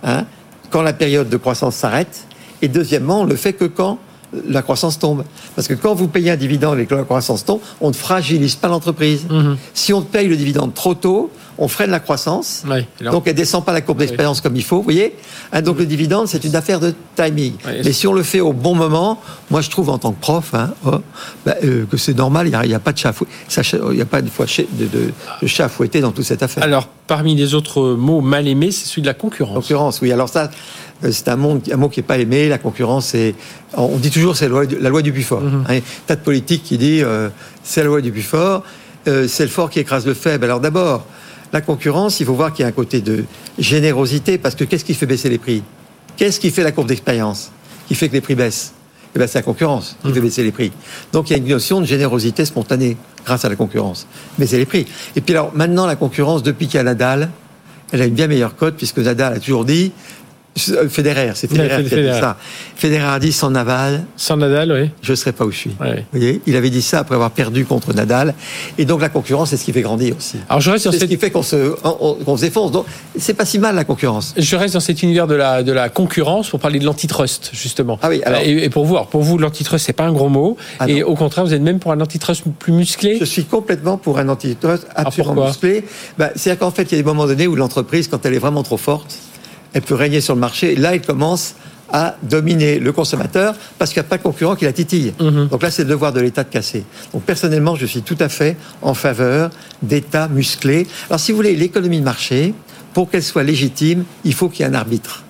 hein, 0.04 0.24
quand 0.70 0.82
la 0.82 0.92
période 0.92 1.28
de 1.28 1.36
croissance 1.36 1.76
s'arrête. 1.76 2.26
Et 2.60 2.68
deuxièmement, 2.68 3.22
on 3.22 3.24
le 3.24 3.36
fait 3.36 3.52
que 3.52 3.64
quand 3.64 3.98
la 4.48 4.62
croissance 4.62 4.98
tombe. 4.98 5.24
Parce 5.54 5.68
que 5.68 5.74
quand 5.74 5.94
vous 5.94 6.08
payez 6.08 6.30
un 6.30 6.36
dividende 6.36 6.78
et 6.78 6.86
que 6.86 6.94
la 6.94 7.04
croissance 7.04 7.44
tombe, 7.44 7.60
on 7.80 7.88
ne 7.88 7.94
fragilise 7.94 8.56
pas 8.56 8.68
l'entreprise. 8.68 9.26
Mhm. 9.30 9.56
Si 9.74 9.92
on 9.92 10.02
paye 10.02 10.28
le 10.28 10.36
dividende 10.36 10.74
trop 10.74 10.94
tôt, 10.94 11.30
on 11.58 11.68
freine 11.68 11.90
la 11.90 12.00
croissance. 12.00 12.62
Donc 13.12 13.24
elle 13.26 13.34
descend 13.34 13.62
pas 13.64 13.72
la 13.74 13.82
courbe 13.82 13.98
d'expérience 13.98 14.40
comme 14.40 14.56
il 14.56 14.64
faut, 14.64 14.76
vous 14.78 14.82
voyez. 14.84 15.14
Hein, 15.52 15.60
donc 15.60 15.78
le 15.78 15.84
dividende, 15.86 16.26
c'est 16.26 16.42
une 16.44 16.56
affaire 16.56 16.80
de 16.80 16.94
timing. 17.14 17.52
Mais 17.84 17.92
si 17.92 18.06
on 18.06 18.14
le 18.14 18.22
fait 18.22 18.40
au 18.40 18.54
bon 18.54 18.74
moment, 18.74 19.20
moi 19.50 19.60
je 19.60 19.68
trouve 19.68 19.90
en 19.90 19.98
tant 19.98 20.12
que 20.12 20.20
prof 20.20 20.54
hein, 20.54 20.72
oh, 20.86 20.94
bah, 21.44 21.54
euh, 21.62 21.84
que 21.90 21.98
c'est 21.98 22.14
normal. 22.16 22.46
Il 22.46 22.50
n'y 22.50 22.56
a, 22.56 22.64
il 22.64 22.70
y 22.70 22.74
a 22.74 22.78
pas 22.80 22.92
de 22.92 22.98
chat, 22.98 23.12
il 23.92 23.98
y 23.98 24.00
a 24.00 24.06
pas 24.06 24.22
de, 24.22 24.30
fois 24.30 24.46
chez- 24.46 24.66
de, 24.72 24.86
de- 24.86 25.12
de 25.42 25.46
chat 25.46 25.68
fouetté 25.68 26.00
dans 26.00 26.10
toute 26.10 26.24
cette 26.24 26.42
affaire. 26.42 26.64
Alors, 26.64 26.88
parmi 27.06 27.34
les 27.36 27.52
autres 27.54 27.82
mots 27.92 28.22
mal 28.22 28.48
aimés, 28.48 28.70
c'est 28.70 28.86
celui 28.86 29.02
de 29.02 29.06
la 29.08 29.14
concurrence. 29.14 29.54
Concurrence, 29.54 30.00
oui. 30.00 30.10
Alors 30.10 30.30
ça, 30.30 30.50
c'est 31.10 31.28
un, 31.28 31.36
monde, 31.36 31.62
un 31.72 31.76
mot 31.76 31.88
qui 31.88 32.00
n'est 32.00 32.06
pas 32.06 32.18
aimé. 32.18 32.48
La 32.48 32.58
concurrence, 32.58 33.06
c'est, 33.06 33.34
on 33.74 33.96
dit 33.98 34.10
toujours 34.10 34.36
c'est 34.36 34.48
la 34.48 34.88
loi, 34.90 35.02
du- 35.02 35.12
plus 35.12 35.22
fort. 35.22 35.40
Mhm. 35.40 35.64
Hein, 35.68 35.78
tas 36.06 36.16
de 36.16 36.20
politiques 36.20 36.62
qui 36.62 36.78
dit 36.78 37.02
euh, 37.02 37.28
c'est 37.62 37.80
la 37.80 37.86
loi 37.86 38.00
du 38.00 38.12
plus 38.12 38.22
fort, 38.22 38.62
euh, 39.08 39.26
c'est 39.28 39.42
le 39.44 39.50
fort 39.50 39.70
qui 39.70 39.80
écrase 39.80 40.06
le 40.06 40.14
faible. 40.14 40.44
Alors 40.44 40.60
d'abord, 40.60 41.04
la 41.52 41.60
concurrence, 41.60 42.20
il 42.20 42.26
faut 42.26 42.34
voir 42.34 42.52
qu'il 42.52 42.62
y 42.62 42.66
a 42.66 42.68
un 42.68 42.72
côté 42.72 43.00
de 43.00 43.24
générosité, 43.58 44.38
parce 44.38 44.54
que 44.54 44.64
qu'est-ce 44.64 44.84
qui 44.84 44.94
fait 44.94 45.06
baisser 45.06 45.28
les 45.28 45.38
prix? 45.38 45.62
Qu'est-ce 46.16 46.38
qui 46.40 46.50
fait 46.50 46.62
la 46.62 46.72
courbe 46.72 46.88
d'expérience 46.88 47.50
Qui 47.88 47.94
fait 47.94 48.08
que 48.08 48.14
les 48.14 48.20
prix 48.20 48.34
baissent? 48.34 48.72
Eh 49.14 49.18
ben, 49.18 49.26
c'est 49.28 49.38
la 49.38 49.42
concurrence 49.42 49.96
qui 50.02 50.12
fait 50.12 50.20
baisser 50.22 50.42
les 50.42 50.52
prix. 50.52 50.72
Donc 51.12 51.28
il 51.28 51.34
y 51.34 51.36
a 51.36 51.38
une 51.38 51.46
notion 51.48 51.80
de 51.82 51.86
générosité 51.86 52.46
spontanée 52.46 52.96
grâce 53.26 53.44
à 53.44 53.50
la 53.50 53.56
concurrence. 53.56 54.06
Baisser 54.38 54.56
les 54.56 54.64
prix. 54.64 54.86
Et 55.16 55.20
puis 55.20 55.34
alors 55.34 55.52
maintenant 55.54 55.84
la 55.86 55.96
concurrence, 55.96 56.42
depuis 56.42 56.66
qu'il 56.66 56.76
y 56.76 56.80
a 56.80 56.82
Nadal, 56.82 57.28
elle 57.92 58.00
a 58.00 58.06
une 58.06 58.14
bien 58.14 58.26
meilleure 58.26 58.56
cote 58.56 58.76
puisque 58.78 58.98
Nadal 59.00 59.34
a 59.34 59.38
toujours 59.38 59.66
dit 59.66 59.92
euh, 59.92 60.21
Federer, 60.56 61.30
c'est 61.34 61.48
Federer 61.48 61.76
Ouais, 61.82 61.84
qui 61.88 61.94
a 61.94 62.12
dit 62.12 62.20
ça. 62.20 62.36
Federer 62.76 63.04
a 63.06 63.18
dit 63.18 63.32
sans 63.32 63.50
Naval, 63.50 64.04
Sans 64.16 64.36
Nadal, 64.36 64.70
oui. 64.72 64.90
je 65.02 65.12
ne 65.12 65.16
serai 65.16 65.32
pas 65.32 65.44
où 65.46 65.50
je 65.50 65.56
suis. 65.56 65.70
Ouais. 65.80 66.04
Vous 66.12 66.18
voyez, 66.18 66.42
il 66.46 66.56
avait 66.56 66.68
dit 66.68 66.82
ça 66.82 66.98
après 67.00 67.14
avoir 67.14 67.30
perdu 67.30 67.64
contre 67.64 67.94
Nadal. 67.94 68.34
Et 68.76 68.84
donc 68.84 69.00
la 69.00 69.08
concurrence, 69.08 69.50
c'est 69.50 69.56
ce 69.56 69.64
qui 69.64 69.72
fait 69.72 69.80
grandir 69.80 70.14
aussi. 70.18 70.36
Alors, 70.48 70.60
je 70.60 70.70
reste 70.70 70.90
C'est 70.90 70.98
ce 70.98 71.04
qui 71.06 71.16
fait 71.16 71.30
qu'on 71.30 71.42
se, 71.42 71.74
on- 71.84 72.36
se 72.36 72.42
défonce. 72.42 72.70
Donc 72.70 72.84
c'est 73.18 73.34
pas 73.34 73.46
si 73.46 73.58
mal 73.58 73.74
la 73.74 73.84
concurrence. 73.84 74.34
Je 74.36 74.56
reste 74.56 74.74
dans 74.74 74.80
cet 74.80 75.02
univers 75.02 75.26
de 75.26 75.34
la, 75.34 75.62
de 75.62 75.72
la 75.72 75.88
concurrence 75.88 76.50
pour 76.50 76.60
parler 76.60 76.78
de 76.78 76.84
l'antitrust, 76.84 77.50
justement. 77.54 77.98
Ah 78.02 78.08
oui, 78.10 78.20
alors- 78.24 78.42
et, 78.42 78.64
et 78.64 78.68
pour 78.70 78.84
vous, 78.84 78.96
alors, 78.96 79.08
pour 79.08 79.22
vous, 79.22 79.38
l'antitrust, 79.38 79.86
c'est 79.86 79.92
pas 79.94 80.04
un 80.04 80.12
gros 80.12 80.28
mot. 80.28 80.56
Ah 80.78 80.88
et 80.88 81.02
au 81.02 81.14
contraire, 81.14 81.44
vous 81.46 81.54
êtes 81.54 81.62
même 81.62 81.78
pour 81.78 81.92
un 81.92 82.00
antitrust 82.00 82.42
plus 82.58 82.72
musclé. 82.72 83.16
Je 83.18 83.24
suis 83.24 83.44
complètement 83.44 83.96
pour 83.96 84.18
un 84.18 84.28
antitrust 84.28 84.86
absolument 84.94 85.34
pourquoi 85.34 85.48
musclé. 85.50 85.84
Ben, 86.18 86.30
C'est-à-dire 86.36 86.58
qu'en 86.60 86.70
fait, 86.70 86.82
il 86.84 86.92
y 86.92 86.94
a 86.98 87.02
des 87.02 87.06
moments 87.08 87.26
donnés 87.26 87.46
où 87.46 87.56
l'entreprise, 87.56 88.08
quand 88.08 88.24
elle 88.26 88.34
est 88.34 88.38
vraiment 88.38 88.62
trop 88.62 88.76
forte, 88.76 89.14
elle 89.72 89.82
peut 89.82 89.94
régner 89.94 90.20
sur 90.20 90.34
le 90.34 90.40
marché. 90.40 90.72
Et 90.72 90.76
là, 90.76 90.94
elle 90.94 91.02
commence 91.02 91.54
à 91.92 92.16
dominer 92.22 92.78
le 92.78 92.90
consommateur 92.90 93.54
parce 93.78 93.92
qu'il 93.92 94.00
n'y 94.00 94.06
a 94.06 94.08
pas 94.08 94.16
de 94.16 94.22
concurrent 94.22 94.56
qui 94.56 94.64
la 94.64 94.72
titille. 94.72 95.12
Mhm. 95.20 95.48
Donc 95.48 95.62
là, 95.62 95.70
c'est 95.70 95.82
le 95.82 95.90
devoir 95.90 96.12
de 96.12 96.20
l'État 96.20 96.42
de 96.42 96.48
casser. 96.48 96.84
Donc 97.12 97.22
personnellement, 97.22 97.76
je 97.76 97.86
suis 97.86 98.02
tout 98.02 98.16
à 98.18 98.28
fait 98.28 98.56
en 98.80 98.94
faveur 98.94 99.50
d'États 99.82 100.28
musclés. 100.28 100.86
Alors 101.08 101.20
si 101.20 101.32
vous 101.32 101.36
voulez, 101.36 101.54
l'économie 101.54 102.00
de 102.00 102.04
marché, 102.04 102.54
pour 102.94 103.10
qu'elle 103.10 103.22
soit 103.22 103.42
légitime, 103.42 104.04
il 104.24 104.34
faut 104.34 104.48
qu'il 104.48 104.64
y 104.64 104.68
ait 104.68 104.70
un 104.72 104.74
arbitre. 104.74 105.24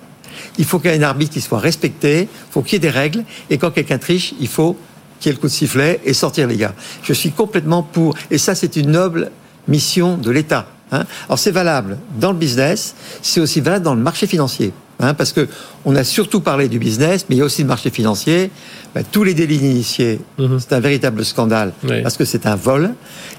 Il 0.57 0.65
faut 0.65 0.79
qu'il 0.79 0.91
y 0.91 0.93
ait 0.93 0.97
un 0.97 1.03
arbitre 1.03 1.33
qui 1.33 1.41
soit 1.41 1.59
respecté, 1.59 2.21
il 2.21 2.51
faut 2.51 2.61
qu'il 2.61 2.73
y 2.73 2.75
ait 2.77 2.79
des 2.79 2.89
règles, 2.89 3.23
et 3.49 3.57
quand 3.57 3.71
quelqu'un 3.71 3.97
triche, 3.97 4.33
il 4.39 4.47
faut 4.47 4.77
qu'il 5.19 5.29
y 5.29 5.33
ait 5.33 5.35
le 5.35 5.41
coup 5.41 5.47
de 5.47 5.51
sifflet 5.51 5.99
et 6.05 6.13
sortir 6.13 6.47
les 6.47 6.57
gars. 6.57 6.73
Je 7.03 7.13
suis 7.13 7.31
complètement 7.31 7.81
pour, 7.83 8.15
et 8.29 8.37
ça 8.37 8.55
c'est 8.55 8.75
une 8.75 8.91
noble 8.91 9.31
mission 9.67 10.17
de 10.17 10.29
l'État. 10.29 10.67
Hein. 10.93 11.05
Alors 11.27 11.39
c'est 11.39 11.51
valable 11.51 11.97
dans 12.19 12.31
le 12.31 12.37
business, 12.37 12.95
c'est 13.21 13.39
aussi 13.41 13.59
valable 13.61 13.83
dans 13.85 13.95
le 13.95 14.01
marché 14.01 14.27
financier. 14.27 14.71
hein, 14.99 15.13
parce 15.15 15.33
que 15.33 15.47
on 15.85 15.95
a 15.97 16.03
surtout 16.05 16.39
parlé 16.39 16.69
du 16.69 16.79
business, 16.79 17.25
mais 17.27 17.35
il 17.35 17.39
y 17.39 17.41
a 17.41 17.45
aussi 17.45 17.63
le 17.63 17.67
marché 17.67 17.89
financier. 17.89 18.51
Ben, 18.95 19.03
tous 19.11 19.23
les 19.25 19.33
délits 19.33 19.57
initiés, 19.57 20.21
Mhm. 20.37 20.59
c'est 20.59 20.71
un 20.73 20.79
véritable 20.79 21.25
scandale, 21.25 21.73
Oui. 21.83 22.01
parce 22.03 22.15
que 22.15 22.23
c'est 22.25 22.45
un 22.45 22.55
vol. 22.55 22.91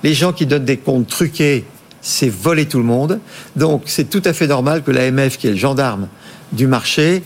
Les 0.02 0.12
gens 0.14 0.32
qui 0.32 0.44
donnent 0.46 0.64
des 0.66 0.76
comptes 0.76 1.06
truqués, 1.08 1.64
c'est 2.02 2.28
voler 2.28 2.66
tout 2.66 2.78
le 2.78 2.84
monde. 2.84 3.18
Donc 3.56 3.84
c'est 3.86 4.10
tout 4.10 4.20
à 4.26 4.32
fait 4.34 4.46
normal 4.48 4.82
que 4.82 4.90
l'AMF, 4.90 5.38
qui 5.38 5.46
est 5.46 5.52
le 5.52 5.56
gendarme 5.56 6.08
du 6.52 6.66
marché, 6.66 7.22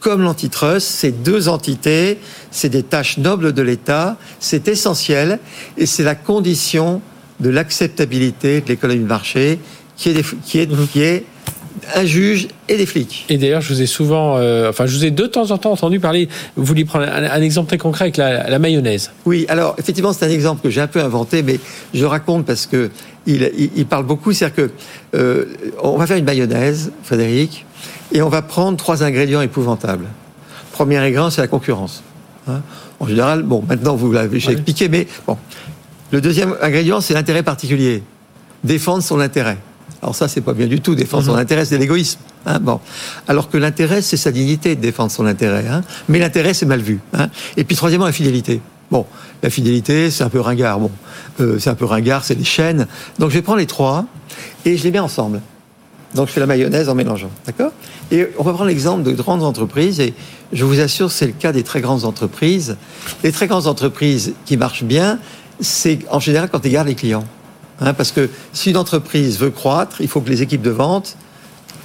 comme 0.00 0.20
l'antitrust, 0.22 0.86
ces 0.88 1.10
deux 1.10 1.48
entités, 1.48 2.18
c'est 2.50 2.68
des 2.68 2.82
tâches 2.84 3.18
nobles 3.18 3.52
de 3.52 3.62
l'État, 3.62 4.16
c'est 4.38 4.68
essentiel, 4.68 5.38
et 5.78 5.86
c'est 5.86 6.04
la 6.04 6.14
condition 6.14 7.00
de 7.42 7.50
l'acceptabilité 7.50 8.60
de 8.60 8.68
l'économie 8.68 9.02
de 9.02 9.08
marché, 9.08 9.58
qui 9.96 10.10
est, 10.10 10.14
des- 10.14 10.24
qui 10.44 10.58
est, 10.60 10.70
Mhm. 10.70 10.86
qui 10.88 11.02
est 11.02 11.24
un 11.96 12.04
juge 12.04 12.48
et 12.68 12.76
des 12.76 12.86
flics. 12.86 13.24
Et 13.28 13.36
d'ailleurs, 13.38 13.60
je 13.60 13.72
vous 13.74 13.82
ai 13.82 13.86
souvent, 13.86 14.36
euh, 14.36 14.70
enfin, 14.70 14.86
je 14.86 14.96
vous 14.96 15.04
ai 15.04 15.10
de 15.10 15.26
temps 15.26 15.50
en 15.50 15.58
temps 15.58 15.72
entendu 15.72 15.98
parler. 16.00 16.28
Vous 16.56 16.64
vouliez 16.64 16.84
prendre 16.84 17.06
un, 17.06 17.24
un 17.24 17.42
exemple 17.42 17.68
très 17.68 17.78
concret 17.78 18.04
avec 18.04 18.16
la, 18.16 18.48
la 18.48 18.58
mayonnaise. 18.58 19.10
Oui, 19.26 19.46
alors 19.48 19.74
effectivement, 19.78 20.12
c'est 20.12 20.24
un 20.24 20.30
exemple 20.30 20.62
que 20.62 20.70
j'ai 20.70 20.80
un 20.80 20.86
peu 20.86 21.00
inventé, 21.00 21.42
mais 21.42 21.58
je 21.92 22.04
raconte 22.04 22.46
parce 22.46 22.66
que 22.66 22.90
il, 23.26 23.50
il- 23.58 23.70
il 23.76 23.86
parle 23.86 24.06
beaucoup. 24.06 24.32
C'est-à-dire 24.32 24.54
que 24.56 24.70
euh, 25.16 25.46
on 25.82 25.96
va 25.96 26.06
faire 26.06 26.16
une 26.18 26.24
mayonnaise, 26.24 26.92
Frédéric, 27.02 27.66
et 28.12 28.22
on 28.22 28.28
va 28.28 28.42
prendre 28.42 28.76
trois 28.76 29.02
ingrédients 29.02 29.40
épouvantables. 29.40 30.06
Premier 30.72 30.98
ingrédient, 30.98 31.30
c'est 31.30 31.40
la 31.40 31.48
concurrence. 31.48 32.02
hein. 32.48 32.60
en 33.00 33.06
général, 33.08 33.42
bon, 33.42 33.64
maintenant 33.68 33.96
vous 33.96 34.12
l'avez 34.12 34.38
j'ai 34.40 34.48
Ouais. 34.48 34.52
expliqué, 34.54 34.88
mais 34.88 35.06
bon. 35.26 35.36
Le 36.12 36.20
deuxième 36.20 36.54
ingrédient, 36.60 37.00
c'est 37.00 37.14
l'intérêt 37.14 37.42
particulier. 37.42 38.02
Défendre 38.64 39.02
son 39.02 39.18
intérêt. 39.18 39.58
Alors 40.02 40.14
ça, 40.14 40.28
c'est 40.28 40.40
pas 40.40 40.52
bien 40.52 40.66
du 40.66 40.80
tout. 40.80 40.94
Défendre 40.94 41.24
son 41.24 41.32
Mhm. 41.32 41.38
intérêt, 41.38 41.64
c'est 41.64 41.78
l'égoïsme. 41.78 42.18
hein, 42.44 42.58
bon. 42.60 42.80
Alors 43.28 43.48
que 43.48 43.56
l'intérêt, 43.56 44.02
c'est 44.02 44.16
sa 44.16 44.30
dignité 44.32 44.74
de 44.76 44.80
défendre 44.80 45.10
son 45.10 45.26
intérêt. 45.26 45.64
hein. 45.68 45.82
Mais 46.08 46.18
l'intérêt, 46.18 46.54
c'est 46.54 46.66
mal 46.66 46.80
vu. 46.80 46.98
hein. 47.14 47.28
Et 47.56 47.64
puis 47.64 47.76
troisièmement, 47.76 48.06
la 48.06 48.12
fidélité. 48.12 48.60
Bon, 48.90 49.06
la 49.42 49.48
fidélité, 49.48 50.10
c'est 50.10 50.22
un 50.24 50.28
peu 50.28 50.40
ringard. 50.40 50.80
Bon, 50.80 50.90
euh, 51.40 51.58
c'est 51.58 51.70
un 51.70 51.74
peu 51.74 51.86
ringard, 51.86 52.24
c'est 52.24 52.34
des 52.34 52.44
chaînes. 52.44 52.86
Donc 53.18 53.30
je 53.30 53.36
vais 53.36 53.42
prendre 53.42 53.58
les 53.58 53.66
trois 53.66 54.04
et 54.66 54.76
je 54.76 54.82
les 54.84 54.90
mets 54.90 54.98
ensemble. 54.98 55.40
Donc 56.14 56.28
je 56.28 56.32
fais 56.32 56.40
la 56.40 56.46
mayonnaise 56.46 56.90
en 56.90 56.94
mélangeant, 56.94 57.30
d'accord? 57.46 57.72
Et 58.10 58.26
on 58.38 58.42
va 58.42 58.52
prendre 58.52 58.68
l'exemple 58.68 59.02
de 59.02 59.12
grandes 59.12 59.42
entreprises 59.42 59.98
et 59.98 60.12
je 60.52 60.64
vous 60.66 60.78
assure, 60.80 61.10
c'est 61.10 61.26
le 61.26 61.32
cas 61.32 61.52
des 61.52 61.62
très 61.62 61.80
grandes 61.80 62.04
entreprises. 62.04 62.76
Les 63.24 63.32
très 63.32 63.46
grandes 63.46 63.66
entreprises 63.66 64.34
qui 64.44 64.58
marchent 64.58 64.84
bien, 64.84 65.18
c'est 65.60 66.00
en 66.10 66.20
général 66.20 66.48
quand 66.50 66.66
gardent 66.66 66.88
les 66.88 66.94
clients. 66.94 67.26
Hein, 67.80 67.94
parce 67.94 68.12
que 68.12 68.28
si 68.52 68.70
une 68.70 68.76
entreprise 68.76 69.38
veut 69.38 69.50
croître, 69.50 70.00
il 70.00 70.08
faut 70.08 70.20
que 70.20 70.30
les 70.30 70.42
équipes 70.42 70.62
de 70.62 70.70
vente 70.70 71.16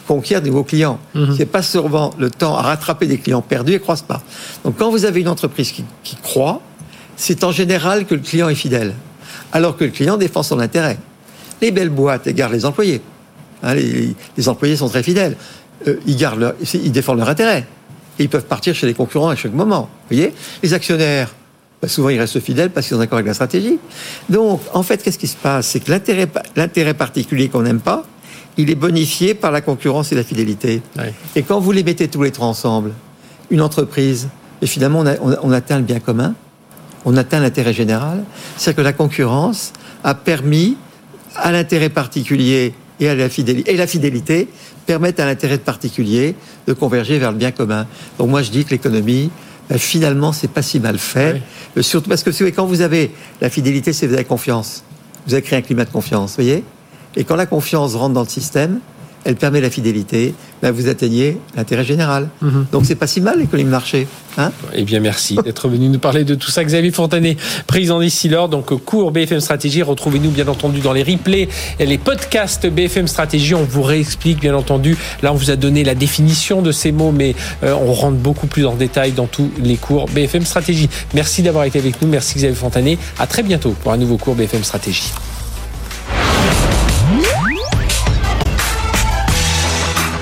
conquièrent 0.07 0.41
de 0.41 0.47
nouveaux 0.47 0.63
clients. 0.63 0.99
Mm 1.15 1.35
C'est 1.37 1.45
pas 1.45 1.61
seulement 1.61 2.13
le 2.17 2.29
temps 2.29 2.55
à 2.55 2.61
rattraper 2.61 3.07
des 3.07 3.17
clients 3.17 3.41
perdus 3.41 3.73
et 3.73 3.75
ne 3.75 3.79
croissent 3.79 4.07
pas. 4.07 4.21
Donc 4.63 4.77
quand 4.77 4.89
vous 4.89 5.05
avez 5.05 5.21
une 5.21 5.27
entreprise 5.27 5.71
qui, 5.71 5.83
qui 6.03 6.15
croît, 6.17 6.61
c'est 7.15 7.43
en 7.43 7.51
général 7.51 8.05
que 8.05 8.15
le 8.15 8.21
client 8.21 8.47
est 8.47 8.55
fidèle, 8.55 8.93
alors 9.51 9.75
que 9.75 9.85
le 9.85 9.89
client 9.89 10.17
défend 10.17 10.43
son 10.43 10.59
intérêt. 10.59 10.97
Les 11.61 11.71
belles 11.71 11.89
boîtes 11.89 12.27
elles 12.27 12.35
gardent 12.35 12.53
les 12.53 12.65
employés. 12.65 13.01
Hein, 13.63 13.73
les, 13.73 14.49
employés 14.49 14.75
sont 14.75 14.89
très 14.89 15.03
fidèles. 15.03 15.35
Euh, 15.87 15.99
ils, 16.05 16.15
gardent 16.15 16.55
ils 16.73 16.91
défendent 16.91 17.19
leur 17.19 17.29
intérêt. 17.29 17.65
Et 18.19 18.23
ils 18.23 18.29
peuvent 18.29 18.45
partir 18.45 18.75
chez 18.75 18.87
les 18.87 18.93
concurrents 18.93 19.29
à 19.29 19.35
chaque 19.35 19.53
moment. 19.53 19.89
voyez? 20.09 20.33
Les 20.63 20.73
actionnaires, 20.73 21.33
bah, 21.81 21.87
souvent 21.87 22.09
ils 22.09 22.19
restent 22.19 22.39
fidèles 22.39 22.69
parce 22.71 22.87
qu'ils 22.87 22.95
sont 22.95 22.99
d'accord 22.99 23.17
avec 23.17 23.27
la 23.27 23.33
stratégie. 23.33 23.79
Donc, 24.29 24.61
en 24.73 24.83
fait, 24.83 25.03
qu'est-ce 25.03 25.19
qui 25.19 25.27
se 25.27 25.37
passe? 25.37 25.67
C'est 25.67 25.79
que 25.79 25.91
l'intérêt 26.55 26.93
particulier 26.93 27.49
qu'on 27.49 27.61
n'aime 27.61 27.79
pas, 27.79 28.05
il 28.57 28.71
est 28.71 28.75
bonifié 28.75 29.35
par 29.35 29.51
la 29.51 29.61
concurrence 29.61 30.11
et 30.11 30.15
la 30.15 30.23
fidélité. 30.23 30.81
Et 31.35 31.43
quand 31.43 31.59
vous 31.59 31.71
les 31.71 31.83
mettez 31.83 32.07
tous 32.07 32.23
les 32.23 32.31
trois 32.31 32.47
ensemble, 32.47 32.93
une 33.51 33.61
entreprise, 33.61 34.29
et 34.61 34.67
finalement 34.67 35.03
on 35.21 35.51
atteint 35.51 35.77
le 35.77 35.83
bien 35.83 35.99
commun, 35.99 36.33
on 37.05 37.15
atteint 37.15 37.39
l'intérêt 37.39 37.73
général, 37.73 38.23
c'est-à-dire 38.57 38.77
que 38.77 38.81
la 38.81 38.93
concurrence 38.93 39.73
a 40.03 40.15
permis 40.15 40.75
à 41.35 41.51
l'intérêt 41.51 41.89
particulier 41.89 42.73
et 42.99 43.07
à 43.07 43.13
la 43.13 43.29
fidélité, 43.29 43.71
et 43.71 43.77
la 43.77 43.85
fidélité 43.85 44.47
permettent 44.87 45.19
à 45.19 45.27
l'intérêt 45.27 45.59
particulier 45.59 46.33
de 46.65 46.73
converger 46.73 47.19
vers 47.19 47.31
le 47.31 47.37
bien 47.37 47.51
commun. 47.51 47.85
Donc 48.17 48.29
moi 48.29 48.41
je 48.41 48.49
dis 48.49 48.65
que 48.65 48.71
l'économie, 48.71 49.29
ben, 49.69 49.77
finalement, 49.77 50.31
c'est 50.31 50.47
pas 50.47 50.61
si 50.61 50.79
mal 50.79 50.97
fait. 50.97 51.41
Euh, 51.75 51.81
surtout 51.81 52.09
parce 52.09 52.23
que 52.23 52.49
quand 52.49 52.65
vous 52.65 52.81
avez 52.81 53.11
la 53.41 53.49
fidélité, 53.49 53.93
c'est 53.93 54.07
vous 54.07 54.13
avez 54.13 54.23
confiance. 54.23 54.83
Vous 55.25 55.33
avez 55.33 55.43
créé 55.43 55.59
un 55.59 55.61
climat 55.61 55.85
de 55.85 55.89
confiance, 55.89 56.35
voyez? 56.35 56.63
Et 57.15 57.23
quand 57.23 57.35
la 57.35 57.45
confiance 57.45 57.95
rentre 57.95 58.13
dans 58.13 58.23
le 58.23 58.29
système, 58.29 58.79
elle 59.27 59.35
permet 59.35 59.59
la 59.59 59.69
fidélité, 59.69 60.33
ben 60.61 60.71
vous 60.71 60.87
atteignez 60.87 61.37
l'intérêt 61.57 61.83
général. 61.83 62.29
Mhm. 62.41 62.67
Donc 62.71 62.85
c'est 62.85 62.95
pas 62.95 63.07
si 63.07 63.19
mal 63.19 63.39
l'économie 63.39 63.65
de 63.65 63.69
marché. 63.69 64.07
Hein 64.37 64.53
eh 64.73 64.83
bien 64.83 65.01
merci 65.01 65.35
d'être 65.43 65.67
venu 65.67 65.89
nous 65.89 65.99
parler 65.99 66.23
de 66.23 66.33
tout 66.33 66.49
ça. 66.49 66.63
Xavier 66.63 66.91
Fontanet, 66.91 67.35
président 67.65 67.99
d'Issilor, 67.99 68.47
donc 68.47 68.73
cours 68.85 69.11
BFM 69.11 69.41
Stratégie. 69.41 69.83
Retrouvez-nous 69.83 70.29
bien 70.29 70.47
entendu 70.47 70.79
dans 70.79 70.93
les 70.93 71.03
replays 71.03 71.49
et 71.77 71.85
les 71.85 71.97
podcasts 71.97 72.67
BFM 72.67 73.07
Stratégie. 73.07 73.53
On 73.53 73.65
vous 73.65 73.83
réexplique 73.83 74.39
bien 74.39 74.55
entendu. 74.55 74.95
Là 75.21 75.33
on 75.33 75.35
vous 75.35 75.51
a 75.51 75.57
donné 75.57 75.83
la 75.83 75.93
définition 75.93 76.61
de 76.61 76.71
ces 76.71 76.93
mots, 76.93 77.11
mais 77.11 77.35
euh, 77.63 77.73
on 77.73 77.91
rentre 77.91 78.17
beaucoup 78.17 78.47
plus 78.47 78.65
en 78.65 78.75
détail 78.75 79.11
dans 79.11 79.27
tous 79.27 79.51
les 79.61 79.75
cours 79.75 80.05
BFM 80.07 80.45
Stratégie. 80.45 80.89
Merci 81.13 81.41
d'avoir 81.41 81.65
été 81.65 81.79
avec 81.79 82.01
nous. 82.01 82.07
Merci 82.07 82.35
Xavier 82.35 82.55
Fontanet. 82.55 82.97
À 83.19 83.27
très 83.27 83.43
bientôt 83.43 83.75
pour 83.83 83.91
un 83.91 83.97
nouveau 83.97 84.15
cours 84.15 84.35
BFM 84.35 84.63
Stratégie. 84.63 85.11